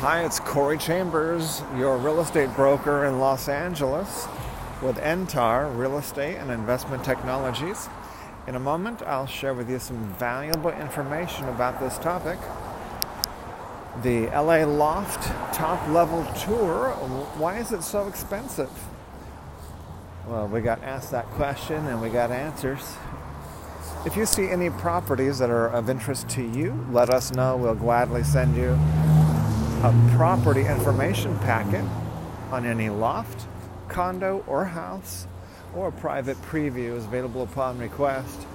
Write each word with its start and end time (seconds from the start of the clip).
Hi, 0.00 0.24
it's 0.24 0.40
Corey 0.40 0.78
Chambers, 0.78 1.60
your 1.76 1.98
real 1.98 2.22
estate 2.22 2.48
broker 2.56 3.04
in 3.04 3.18
Los 3.18 3.50
Angeles 3.50 4.26
with 4.80 4.96
Entar 4.96 5.76
Real 5.76 5.98
Estate 5.98 6.36
and 6.36 6.50
Investment 6.50 7.04
Technologies. 7.04 7.86
In 8.46 8.54
a 8.54 8.58
moment, 8.58 9.02
I'll 9.02 9.26
share 9.26 9.52
with 9.52 9.68
you 9.68 9.78
some 9.78 10.02
valuable 10.14 10.70
information 10.70 11.50
about 11.50 11.80
this 11.80 11.98
topic. 11.98 12.38
The 14.02 14.28
LA 14.28 14.64
Loft 14.64 15.22
top 15.52 15.86
level 15.88 16.24
tour, 16.32 16.92
why 17.36 17.58
is 17.58 17.70
it 17.70 17.82
so 17.82 18.08
expensive? 18.08 18.70
Well, 20.26 20.48
we 20.48 20.62
got 20.62 20.82
asked 20.82 21.10
that 21.10 21.26
question 21.32 21.86
and 21.88 22.00
we 22.00 22.08
got 22.08 22.30
answers. 22.30 22.96
If 24.06 24.16
you 24.16 24.24
see 24.24 24.48
any 24.48 24.70
properties 24.70 25.40
that 25.40 25.50
are 25.50 25.68
of 25.68 25.90
interest 25.90 26.30
to 26.30 26.42
you, 26.42 26.86
let 26.90 27.10
us 27.10 27.32
know. 27.32 27.58
We'll 27.58 27.74
gladly 27.74 28.24
send 28.24 28.56
you 28.56 28.78
a 29.82 30.10
property 30.14 30.66
information 30.66 31.38
packet 31.38 31.84
on 32.50 32.66
any 32.66 32.90
loft, 32.90 33.46
condo, 33.88 34.44
or 34.46 34.66
house, 34.66 35.26
or 35.74 35.88
a 35.88 35.92
private 35.92 36.36
preview 36.42 36.94
is 36.94 37.06
available 37.06 37.42
upon 37.42 37.78
request. 37.78 38.46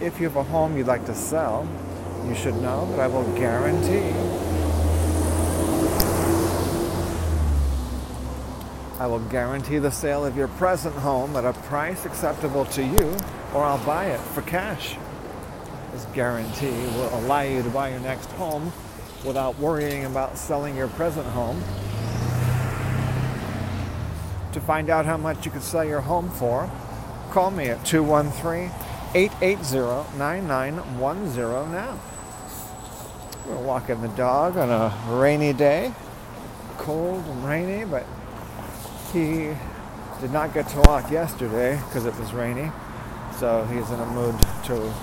If 0.00 0.20
you 0.20 0.28
have 0.28 0.36
a 0.36 0.44
home 0.44 0.76
you'd 0.76 0.86
like 0.86 1.04
to 1.06 1.14
sell, 1.14 1.66
you 2.28 2.36
should 2.36 2.54
know 2.62 2.88
that 2.92 3.00
I 3.00 3.08
will 3.08 3.24
guarantee 3.36 4.12
I 9.00 9.06
will 9.08 9.18
guarantee 9.18 9.78
the 9.78 9.90
sale 9.90 10.24
of 10.24 10.36
your 10.36 10.46
present 10.46 10.94
home 10.94 11.34
at 11.34 11.44
a 11.44 11.52
price 11.52 12.06
acceptable 12.06 12.64
to 12.66 12.84
you, 12.84 13.16
or 13.52 13.64
I'll 13.64 13.84
buy 13.84 14.06
it 14.06 14.20
for 14.20 14.42
cash. 14.42 14.96
This 15.90 16.04
guarantee 16.14 16.70
will 16.70 17.12
allow 17.18 17.40
you 17.40 17.64
to 17.64 17.70
buy 17.70 17.90
your 17.90 17.98
next 17.98 18.30
home 18.32 18.72
without 19.24 19.58
worrying 19.58 20.04
about 20.04 20.36
selling 20.36 20.76
your 20.76 20.88
present 20.88 21.26
home. 21.28 21.62
To 24.52 24.60
find 24.60 24.90
out 24.90 25.06
how 25.06 25.16
much 25.16 25.46
you 25.46 25.50
could 25.50 25.62
sell 25.62 25.84
your 25.84 26.00
home 26.00 26.28
for, 26.28 26.70
call 27.30 27.50
me 27.50 27.68
at 27.68 27.84
213 27.86 28.70
880 29.14 30.18
9910 30.18 31.72
now. 31.72 31.98
We're 33.46 33.56
walking 33.58 34.00
the 34.00 34.08
dog 34.08 34.56
on 34.56 34.70
a 34.70 34.94
rainy 35.08 35.52
day, 35.52 35.92
cold 36.78 37.24
and 37.26 37.44
rainy, 37.44 37.84
but 37.84 38.06
he 39.12 39.54
did 40.20 40.32
not 40.32 40.54
get 40.54 40.68
to 40.68 40.78
walk 40.82 41.10
yesterday 41.10 41.80
because 41.86 42.06
it 42.06 42.16
was 42.18 42.32
rainy. 42.32 42.70
So 43.38 43.64
he's 43.64 43.90
in 43.90 43.98
a 43.98 44.06
mood 44.06 44.40
to 44.66 44.94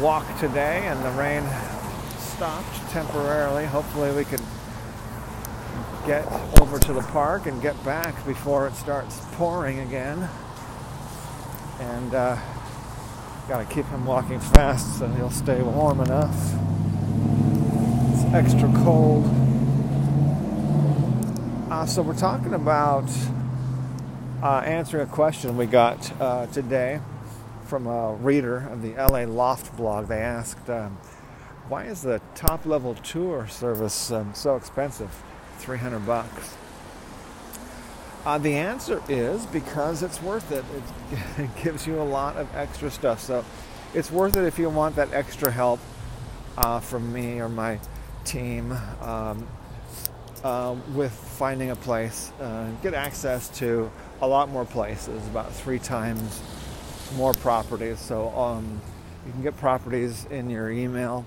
walk 0.00 0.26
today, 0.38 0.82
and 0.86 1.02
the 1.04 1.10
rain 1.12 1.42
stopped 2.38 2.90
temporarily. 2.90 3.66
Hopefully, 3.66 4.12
we 4.12 4.24
can 4.24 4.38
get 6.06 6.24
over 6.60 6.78
to 6.78 6.92
the 6.92 7.02
park 7.10 7.46
and 7.46 7.60
get 7.60 7.74
back 7.84 8.14
before 8.24 8.68
it 8.68 8.74
starts 8.74 9.20
pouring 9.32 9.80
again. 9.80 10.28
And 11.80 12.14
uh, 12.14 12.38
got 13.48 13.68
to 13.68 13.74
keep 13.74 13.86
him 13.86 14.06
walking 14.06 14.38
fast 14.38 15.00
so 15.00 15.08
he'll 15.08 15.30
stay 15.30 15.60
warm 15.62 15.98
enough. 16.00 16.32
It's 18.12 18.32
extra 18.32 18.72
cold. 18.84 19.24
Uh, 21.72 21.86
so 21.86 22.02
we're 22.02 22.16
talking 22.16 22.54
about 22.54 23.10
uh, 24.44 24.62
answering 24.64 25.02
a 25.08 25.10
question 25.10 25.56
we 25.56 25.66
got 25.66 26.12
uh, 26.20 26.46
today 26.46 27.00
from 27.64 27.88
a 27.88 28.14
reader 28.14 28.58
of 28.58 28.82
the 28.82 28.92
LA 28.92 29.24
Loft 29.24 29.76
blog. 29.76 30.06
They 30.06 30.20
asked, 30.20 30.70
um, 30.70 30.98
"Why 31.68 31.84
is 31.84 32.02
the 32.02 32.20
top 32.34 32.66
level 32.66 32.94
tour 32.94 33.46
service 33.48 34.10
um, 34.10 34.32
so 34.34 34.56
expensive? 34.56 35.10
300 35.58 36.06
bucks." 36.06 36.56
Uh, 38.24 38.36
the 38.36 38.54
answer 38.54 39.02
is 39.08 39.46
because 39.46 40.02
it's 40.02 40.20
worth 40.22 40.52
it. 40.52 40.64
it. 40.76 41.38
It 41.44 41.64
gives 41.64 41.86
you 41.86 42.00
a 42.00 42.04
lot 42.04 42.36
of 42.36 42.54
extra 42.54 42.90
stuff. 42.90 43.20
So 43.20 43.44
it's 43.94 44.10
worth 44.10 44.36
it 44.36 44.44
if 44.44 44.58
you 44.58 44.68
want 44.68 44.96
that 44.96 45.12
extra 45.12 45.50
help 45.50 45.80
uh, 46.56 46.80
from 46.80 47.12
me 47.12 47.40
or 47.40 47.48
my 47.48 47.78
team. 48.24 48.72
Um, 49.00 49.46
uh, 50.44 50.76
with 50.94 51.12
finding 51.12 51.70
a 51.70 51.76
place, 51.76 52.32
uh, 52.40 52.70
get 52.82 52.94
access 52.94 53.48
to 53.58 53.90
a 54.20 54.26
lot 54.26 54.48
more 54.48 54.64
places, 54.64 55.26
about 55.26 55.52
three 55.52 55.78
times 55.78 56.40
more 57.16 57.32
properties. 57.34 57.98
So 57.98 58.28
um, 58.30 58.80
you 59.26 59.32
can 59.32 59.42
get 59.42 59.56
properties 59.56 60.26
in 60.30 60.50
your 60.50 60.70
email 60.70 61.24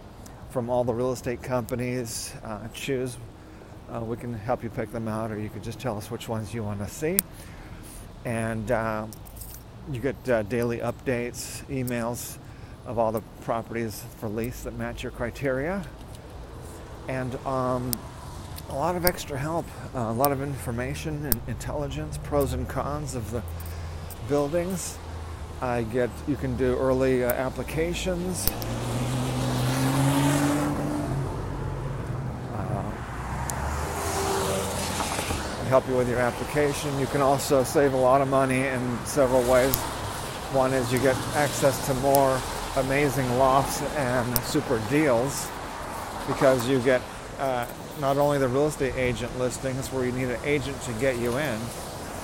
from 0.51 0.69
all 0.69 0.83
the 0.83 0.93
real 0.93 1.13
estate 1.13 1.41
companies. 1.41 2.33
Uh, 2.43 2.67
choose. 2.73 3.17
Uh, 3.89 4.01
we 4.01 4.17
can 4.17 4.33
help 4.33 4.63
you 4.63 4.69
pick 4.69 4.91
them 4.91 5.07
out, 5.07 5.31
or 5.31 5.39
you 5.39 5.49
could 5.49 5.63
just 5.63 5.79
tell 5.79 5.97
us 5.97 6.11
which 6.11 6.27
ones 6.27 6.53
you 6.53 6.63
want 6.63 6.79
to 6.79 6.89
see. 6.89 7.17
And 8.25 8.69
uh, 8.69 9.07
you 9.91 9.99
get 9.99 10.29
uh, 10.29 10.43
daily 10.43 10.79
updates, 10.79 11.65
emails 11.65 12.37
of 12.85 12.99
all 12.99 13.11
the 13.11 13.21
properties 13.41 14.03
for 14.17 14.27
lease 14.27 14.63
that 14.63 14.77
match 14.77 15.03
your 15.03 15.11
criteria. 15.11 15.83
And 17.07 17.33
um, 17.45 17.97
a 18.69 18.75
lot 18.75 18.95
of 18.95 19.05
extra 19.05 19.37
help, 19.37 19.65
uh, 19.95 19.99
a 19.99 20.13
lot 20.13 20.31
of 20.31 20.41
information 20.41 21.25
and 21.25 21.41
intelligence, 21.47 22.17
pros 22.23 22.53
and 22.53 22.67
cons 22.67 23.15
of 23.15 23.31
the 23.31 23.41
buildings. 24.27 24.97
I 25.61 25.83
get 25.83 26.09
you 26.27 26.35
can 26.35 26.57
do 26.57 26.77
early 26.77 27.23
uh, 27.23 27.31
applications. 27.31 28.49
Help 35.71 35.87
you 35.87 35.95
with 35.95 36.09
your 36.09 36.19
application. 36.19 36.99
You 36.99 37.05
can 37.05 37.21
also 37.21 37.63
save 37.63 37.93
a 37.93 37.97
lot 37.97 38.19
of 38.19 38.27
money 38.27 38.67
in 38.67 38.99
several 39.05 39.41
ways. 39.49 39.73
One 40.51 40.73
is 40.73 40.91
you 40.91 40.99
get 40.99 41.15
access 41.33 41.85
to 41.85 41.93
more 42.01 42.41
amazing 42.75 43.37
lofts 43.37 43.81
and 43.95 44.37
super 44.39 44.81
deals 44.89 45.47
because 46.27 46.67
you 46.67 46.81
get 46.81 47.01
uh, 47.39 47.65
not 48.01 48.17
only 48.17 48.37
the 48.37 48.49
real 48.49 48.67
estate 48.67 48.95
agent 48.95 49.39
listings 49.39 49.87
where 49.93 50.03
you 50.03 50.11
need 50.11 50.27
an 50.27 50.41
agent 50.43 50.79
to 50.81 50.91
get 50.99 51.17
you 51.19 51.37
in, 51.37 51.57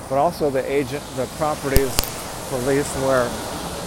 but 0.09 0.17
also 0.17 0.49
the 0.49 0.69
agent, 0.69 1.01
the 1.15 1.25
properties 1.37 1.95
for 2.49 2.57
lease 2.67 2.93
where 3.03 3.31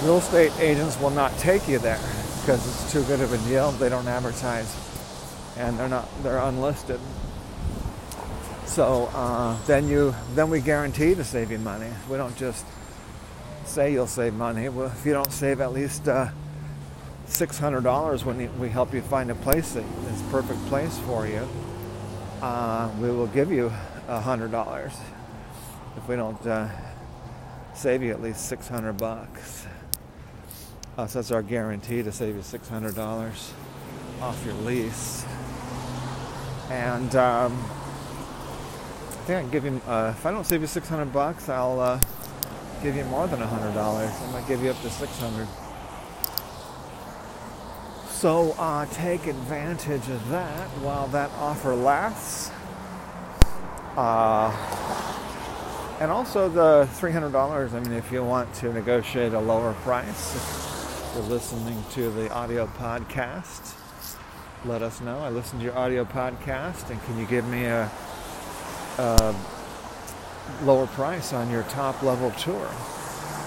real 0.05 0.17
estate 0.17 0.53
agents 0.59 0.99
will 0.99 1.11
not 1.11 1.37
take 1.37 1.69
you 1.69 1.79
there 1.79 2.01
because 2.41 2.67
it's 2.67 2.91
too 2.91 3.05
good 3.05 3.21
of 3.21 3.31
a 3.31 3.39
deal. 3.47 3.73
They 3.73 3.91
don't 3.91 4.09
advertise, 4.09 4.75
and 5.59 5.79
they're 5.79 5.87
not 5.87 6.09
they're 6.23 6.39
unlisted. 6.39 6.99
So 8.71 9.11
uh, 9.15 9.57
then 9.67 9.89
you 9.89 10.15
then 10.37 10.49
we 10.49 10.61
guarantee 10.61 11.17
to 11.17 11.25
save 11.25 11.51
you 11.51 11.59
money. 11.59 11.91
We 12.09 12.17
don't 12.17 12.37
just 12.37 12.65
say 13.65 13.93
you'll 13.93 14.07
save 14.07 14.33
money. 14.35 14.69
Well, 14.69 14.87
if 14.87 15.05
you 15.05 15.13
don't 15.13 15.33
save 15.33 15.61
at 15.61 15.73
least 15.73 16.07
uh, 16.07 16.29
$600 17.27 18.25
when 18.25 18.61
we 18.61 18.69
help 18.69 18.95
you 18.95 19.01
find 19.01 19.29
a 19.29 19.35
place 19.35 19.73
that 19.73 19.83
is 19.83 20.23
perfect 20.31 20.65
place 20.67 20.97
for 21.01 21.27
you, 21.27 21.49
uh, 22.43 22.89
we 23.01 23.11
will 23.11 23.27
give 23.27 23.51
you 23.51 23.73
$100 24.09 24.95
if 25.97 26.09
we 26.09 26.15
don't 26.15 26.47
uh, 26.47 26.69
save 27.75 28.05
you 28.05 28.13
at 28.13 28.23
least 28.23 28.49
600 28.49 28.93
bucks. 28.93 29.67
Uh, 30.97 31.09
so 31.09 31.19
that's 31.19 31.33
our 31.33 31.43
guarantee 31.43 32.05
to 32.05 32.13
save 32.13 32.37
you 32.37 32.43
$600 32.43 33.51
off 34.21 34.47
your 34.47 34.55
lease. 34.55 35.27
And 36.71 37.17
um, 37.17 37.69
I 39.21 39.25
think 39.25 39.39
I 39.39 39.43
can 39.43 39.51
give 39.51 39.65
you, 39.65 39.81
uh, 39.87 40.15
if 40.17 40.25
I 40.25 40.31
don't 40.31 40.45
save 40.45 40.63
you 40.63 40.67
600 40.67 41.13
bucks, 41.13 41.49
I'll 41.49 41.79
uh, 41.79 42.01
give 42.83 42.97
you 42.97 43.05
more 43.05 43.27
than 43.27 43.41
$100. 43.41 43.77
I 43.77 44.33
might 44.33 44.49
give 44.49 44.63
you 44.63 44.71
up 44.71 44.81
to 44.83 44.91
600 44.91 45.47
so 48.21 48.55
uh, 48.59 48.85
take 48.93 49.27
advantage 49.27 50.07
of 50.11 50.29
that 50.29 50.69
while 50.83 51.09
that 51.09 51.31
offer 51.39 51.75
lasts. 51.75 52.51
Uh, 53.97 54.51
and 56.01 56.11
also 56.11 56.51
the 56.51 56.87
$300, 57.01 57.73
I 57.73 57.81
mean, 57.81 57.95
if 57.95 58.13
you 58.13 58.23
want 58.23 58.53
to 58.57 58.75
negotiate 58.75 59.33
a 59.33 59.41
lower 59.41 59.73
price, 59.73 60.37
if 60.37 61.13
you're 61.15 61.25
listening 61.31 61.83
to 61.93 62.11
the 62.11 62.31
audio 62.31 62.67
podcast, 62.67 63.75
let 64.67 64.83
us 64.83 65.01
know. 65.01 65.21
I 65.21 65.31
listened 65.31 65.63
to 65.63 65.65
your 65.65 65.79
audio 65.79 66.05
podcast, 66.05 66.91
and 66.91 67.03
can 67.05 67.19
you 67.19 67.25
give 67.25 67.49
me 67.49 67.65
a, 67.65 67.91
a 68.99 69.35
lower 70.63 70.87
price 70.89 71.33
on 71.33 71.51
your 71.51 71.63
top 71.65 72.03
level 72.03 72.31
tour? 72.33 72.71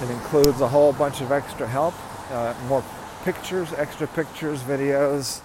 It 0.02 0.10
includes 0.10 0.62
a 0.62 0.68
whole 0.68 0.94
bunch 0.94 1.22
of 1.22 1.32
extra 1.32 1.68
help, 1.68 1.94
uh, 2.32 2.54
more 2.68 2.84
pictures, 3.24 3.72
extra 3.74 4.08
pictures, 4.08 4.62
videos, 4.62 5.42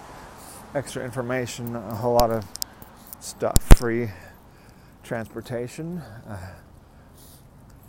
extra 0.75 1.03
information, 1.03 1.75
a 1.75 1.95
whole 1.95 2.13
lot 2.13 2.31
of 2.31 2.45
stuff. 3.19 3.55
Free 3.77 4.09
transportation. 5.03 5.99
Uh, 6.27 6.37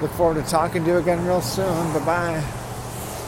Look 0.00 0.12
forward 0.12 0.42
to 0.42 0.48
talking 0.48 0.84
to 0.84 0.90
you 0.90 0.96
again 0.98 1.24
real 1.26 1.40
soon. 1.40 1.92
Bye 1.92 2.04
bye. 2.04 2.57